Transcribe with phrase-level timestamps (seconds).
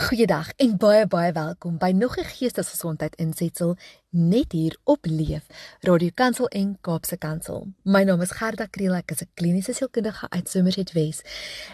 [0.00, 3.76] Goeiedag en baie baie welkom by nog 'n geestesgesondheid insetsel
[4.08, 5.44] net hier op Leef
[5.80, 7.66] Radio Kansel en Kaapse Kansel.
[7.82, 11.20] My naam is Gerda Kriel, ek is 'n kliniese sielkundige uit Somerset Wes.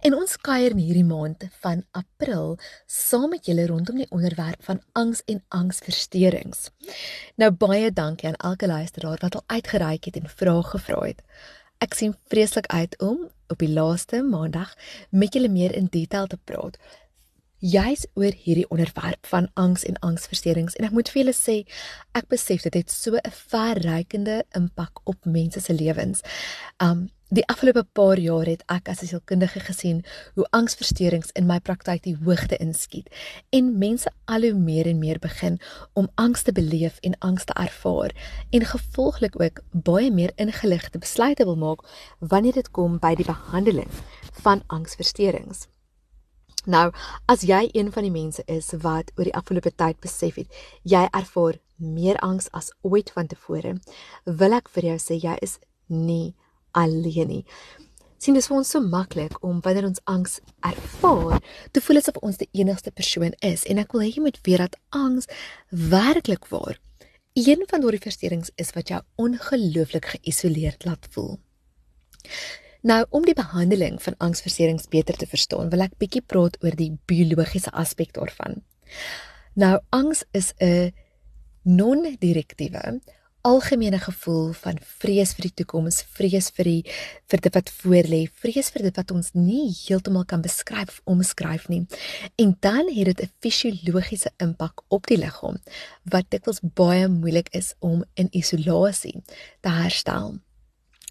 [0.00, 4.82] En ons kuier in hierdie maand van April saam met julle rondom die onderwerp van
[4.92, 6.70] angs en angsversteurings.
[7.34, 11.22] Nou baie dankie aan elke luisteraar wat al uitgereik het en vrae gevra het.
[11.78, 14.74] Ek sien vreeslik uit om op die laaste maandag
[15.10, 16.76] met julle meer in detail te praat
[17.60, 21.56] juis oor hierdie onderwerp van angs en angsversteurings en ek moet vir julle sê
[22.16, 26.22] ek besef dit het so 'n verrykende impak op mense se lewens.
[26.80, 30.04] Um die afgelope paar jaar het ek as 'n sielkundige gesien
[30.34, 33.08] hoe angsversteurings in my praktyk die hoogte inskiet
[33.50, 35.60] en mense al hoe meer en meer begin
[35.92, 38.10] om angs te beleef en angs te ervaar
[38.50, 41.80] en gevolglik ook baie meer ingeligte besluite wil maak
[42.18, 43.90] wanneer dit kom by die behandeling
[44.42, 45.68] van angsversteurings.
[46.66, 46.90] Nou,
[47.26, 50.48] as jy een van die mense is wat oor die afgelope tyd besef het,
[50.84, 53.78] jy ervaar meer angs as ooit vantevore,
[54.26, 55.56] wil ek vir jou sê jy is
[55.88, 56.34] nie
[56.76, 57.44] alleen nie.
[58.20, 61.40] Sien dit is vir ons so maklik om wanneer ons angs ervaar,
[61.72, 64.60] te voel asof ons die enigste persoon is en ek wil hê jy moet weet
[64.66, 65.30] dat angs
[65.72, 66.76] werklik waar
[67.32, 71.38] een van daardie versteurings is wat jou ongelooflik geïsoleerd laat voel.
[72.82, 76.92] Nou om die behandeling van angsversteurings beter te verstaan, wil ek bietjie praat oor die
[77.10, 78.62] biologiese aspek daarvan.
[79.54, 80.92] Nou angs is 'n
[81.62, 83.00] non-direktiewe
[83.40, 86.82] algemene gevoel van vrees vir die toekoms, vrees vir die
[87.30, 91.68] vir dit wat voorlê, vrees vir dit wat ons nie heeltemal kan beskryf of omskryf
[91.72, 91.86] nie.
[92.36, 95.56] En dan het dit 'n fisiologiese impak op die liggaam
[96.04, 99.22] wat dikwels baie moeilik is om in isolasie
[99.60, 100.40] te herstel.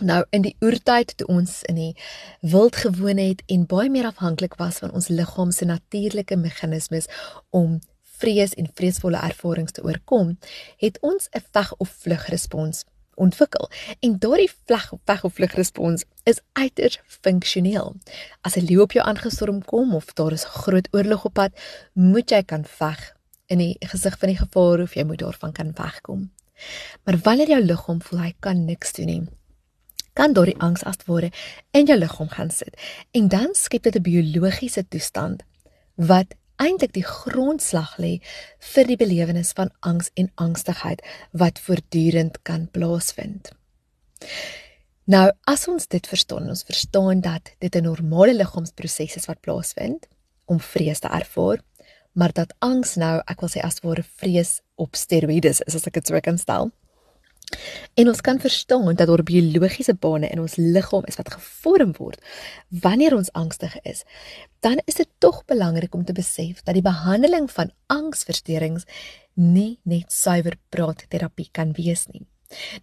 [0.00, 1.92] Nou in die oertyd toe ons in die
[2.40, 7.06] wild gewoon het en baie meer afhanklik was van ons liggaam se natuurlike meganismes
[7.50, 7.78] om
[8.18, 10.38] vrees en vreesvolle ervarings te oorkom,
[10.82, 12.84] het ons 'n veg of vlug respons
[13.14, 13.70] ontwikkel.
[14.00, 17.94] En daardie veg of veg of vlug respons is uiters funksioneel.
[18.40, 21.52] As 'n leeu op jou aangestorm kom of daar is 'n groot oorlog op pad,
[21.92, 23.16] moet jy kan veg
[23.46, 26.32] in die gesig van die gevaar of jy moet daarvan kan wegkom.
[27.04, 29.28] Maar wanneer jou liggaam voel hy kan niks doen nie,
[30.14, 31.30] kan daardie angs as ware
[31.72, 32.74] in jou liggaam gaan sit
[33.12, 35.42] en dan skep dit 'n biologiese toestand
[35.96, 38.20] wat eintlik die grondslag lê
[38.74, 41.02] vir die belewenis van angs en angstigheid
[41.32, 43.50] wat voortdurend kan plaasvind.
[45.04, 50.06] Nou, as ons dit verstaan, ons verstaan dat dit 'n normale liggaamsproses is wat plaasvind
[50.46, 51.60] om vrees te ervaar,
[52.12, 55.94] maar dat angs nou, ek wil sê as ware vrees op steroïdes is as ek
[55.94, 56.70] dit sou kan stel.
[57.94, 62.20] En ons kan verstaan dat daar biologiese bane in ons liggaam is wat gevorm word
[62.68, 64.02] wanneer ons angstig is.
[64.60, 68.84] Dan is dit tog belangrik om te besef dat die behandeling van angsversteurings
[69.34, 72.26] nie net suiwer praatterapie kan wees nie.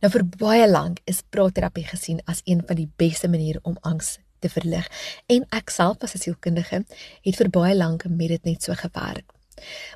[0.02, 4.18] Nou vir baie lank is praatterapie gesien as een van die beste maniere om angs
[4.40, 4.88] te verlig
[5.32, 6.84] en ek self as 'n sielkundige
[7.28, 9.41] het vir baie lank met dit net so gewerk.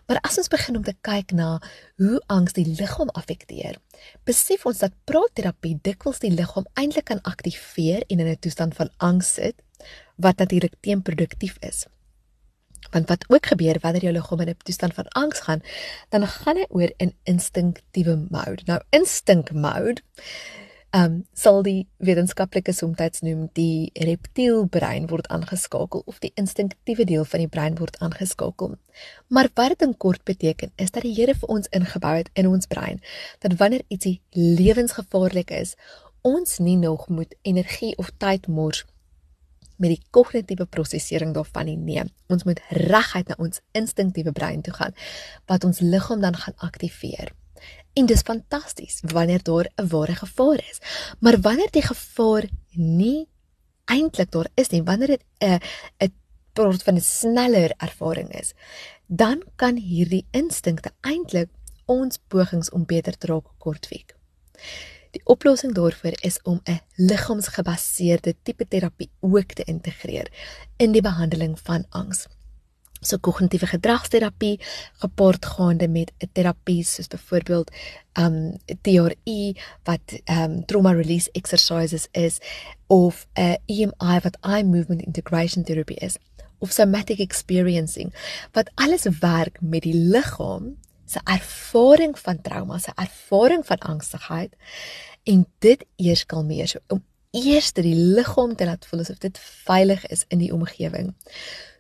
[0.07, 1.59] Maar as ons begin om te kyk na
[2.01, 3.79] hoe angs die liggaam affekteer,
[4.23, 8.89] besef ons dat praatterapie dikwels die liggaam eintlik kan aktiveer en in 'n toestand van
[8.97, 9.61] angs sit
[10.15, 11.85] wat natuurlik teenproduktief is.
[12.91, 15.61] Want wat ook gebeur wanneer jou liggaam in 'n toestand van angs gaan,
[16.09, 18.61] dan gaan hy oor in instinktiewe mode.
[18.65, 20.01] Nou instink mode
[20.95, 27.43] um, sal die wetenskaplike soms noem die reptielbrein word aangeskakel of die instinktiewe deel van
[27.43, 28.77] die brein word aangeskakel.
[29.27, 32.47] Maar wat dit in kort beteken is dat die Here vir ons ingebou het in
[32.47, 33.01] ons brein
[33.43, 35.75] dat wanneer ietsie lewensgevaarlik is,
[36.21, 38.85] ons nie nog moet energie of tyd mors
[39.75, 41.75] met die kognitiewe prosesering daarvan nie.
[41.77, 44.95] Nee, ons moet reguit na ons instinktiewe brein toe gaan
[45.51, 47.35] wat ons liggaam dan gaan aktiveer.
[47.95, 50.79] En dis fantasties wanneer daar 'n ware gevaar is.
[51.19, 53.27] Maar wanneer die gevaar nie
[53.85, 55.59] eintlik daar is nie, wanneer dit 'n
[56.03, 56.13] 'n
[56.53, 58.53] praat van 'n sneller ervaring is,
[59.07, 61.49] dan kan hierdie instinkte eintlik
[61.85, 64.15] ons pogings om beter te raak kortwiek.
[65.11, 70.27] Die oplossing daarvoor is om 'n liggaamsgebaseerde tipe terapie ook te integreer
[70.77, 72.27] in die behandeling van angs
[73.01, 74.59] so kognitiewe gedragsterapie
[75.03, 77.71] gepaard gaande met 'n terapie soos byvoorbeeld
[78.13, 82.37] um TRE wat um trauma release exercises is
[82.87, 86.17] of 'n EMI wat eye movement integration therapy is
[86.59, 88.13] of somatic experiencing
[88.51, 94.55] wat alles werk met die liggaam se ervaring van trauma, se ervaring van angstigheid
[95.23, 96.67] en dit eers kalmeer.
[96.67, 101.13] So om eers die liggaam te laat voel asof dit veilig is in die omgewing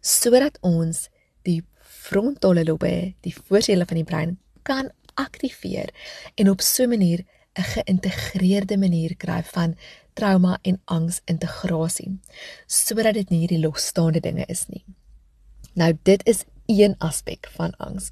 [0.05, 1.07] sodat ons
[1.47, 4.37] die frontale lobe, die voorsele van die brein
[4.67, 5.89] kan aktiveer
[6.35, 7.25] en op so 'n manier
[7.55, 9.75] 'n geïntegreerde manier kry van
[10.13, 12.19] trauma en angs integrasie
[12.67, 14.83] sodat dit nie hierdie losstaande dinge is nie.
[15.73, 18.09] Nou dit is een aspek van angs.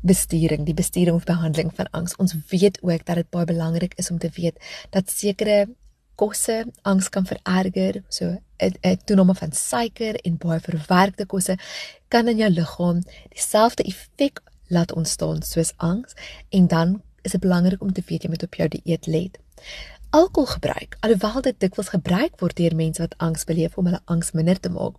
[0.00, 2.16] Besturing, die besturing of behandeling van angs.
[2.16, 4.56] Ons weet ook dat dit baie belangrik is om te weet
[4.90, 5.68] dat sekere
[6.18, 11.54] kosse angs kan vererger, so 'n toename van suiker en baie verwerkte kosse
[12.08, 13.02] kan in jou liggaam
[13.34, 16.14] dieselfde effek laat ontstaan soos angs
[16.48, 19.38] en dan is dit belangrik om te weet jy moet op jou dieet let.
[20.10, 24.60] Alkoholgebruik, alhoewel dit dikwels gebruik word deur mense wat angs beleef om hulle angs minder
[24.60, 24.96] te maak,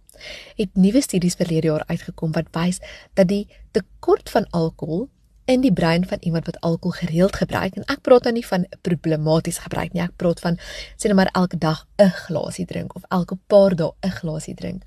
[0.56, 2.78] het nuwe studies verlede jaar uitgekom wat wys
[3.14, 5.08] dat die tekort van alkohol
[5.50, 8.68] in die brein van iemand wat alkohol gereeld gebruik en ek praat nou nie van
[8.86, 13.08] problematies gebruik nie, ek praat van sê net maar elke dag 'n glasie drink of
[13.10, 14.84] elke paar dae 'n glasie drink.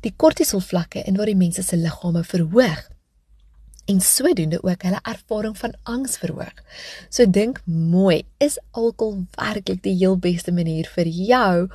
[0.00, 2.88] Die kortisol vlakke in waar die mense se liggame verhoog
[3.84, 6.54] en sodoende ook hulle ervaring van angs verhoog.
[7.08, 11.68] So dink mooi, is alkohol werklik die heel beste manier vir jou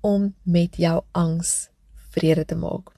[0.00, 1.68] om met jou angs
[2.10, 2.92] vrede te maak?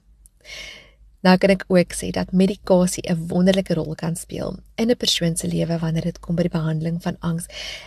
[1.21, 5.35] Nou kan ek ook sê dat medikasie 'n wonderlike rol kan speel in 'n persoon
[5.37, 7.45] se lewe wanneer dit kom by die behandeling van angs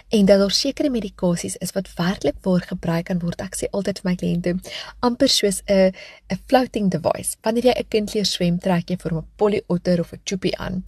[0.09, 3.41] en dat daar sekere medikasies is wat werklik waar gebruik kan word.
[3.41, 4.61] Ek sê altyd vir my kliënte
[5.01, 5.93] amper soos 'n
[6.31, 7.37] 'n floating device.
[7.43, 10.57] Wanneer jy 'n kind leer swem, trek jy vir hom 'n polyotter of 'n chuppie
[10.59, 10.85] aan.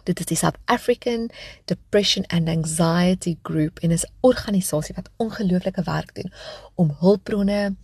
[0.09, 1.29] Dit is die South African
[1.69, 6.33] Depression and Anxiety Group en is 'n organisasie wat ongelooflike werk doen
[6.75, 7.77] om hulpbronne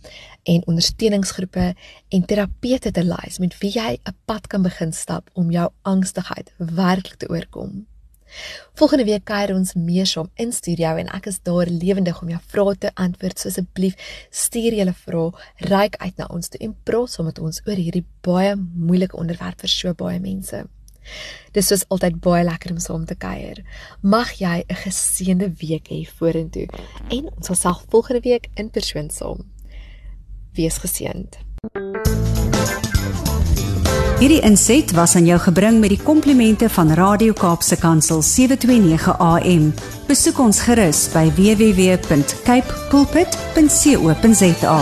[0.43, 1.75] en ondersteuningsgroepe
[2.09, 6.53] en terapeute te lys met wie jy 'n pad kan begin stap om jou angstigheid
[6.57, 7.85] werklik te oorkom.
[8.73, 12.41] Volgende week kuier ons meer saam in studio en ek is daar lewendig om jou
[12.47, 13.39] vrae te antwoord.
[13.39, 13.95] So asseblief
[14.29, 18.05] stuur julle vrae ryk uit na ons toe en praat saam met ons oor hierdie
[18.21, 20.65] baie moeilike onderwerp vir so baie mense.
[21.51, 23.63] Dis soos altyd baie lekker om saam te kuier.
[24.01, 26.67] Mag jy 'n geseënde week hê vorentoe
[27.09, 29.45] en ons sal self volgende week in persoon saam.
[30.53, 31.37] Wees geseënd.
[34.15, 39.73] Hierdie inset was aan jou gebring met die komplimente van Radio Kaapse Kansel 729 AM.
[40.07, 44.79] Besoek ons gerus by www.cape pulpit.co.za.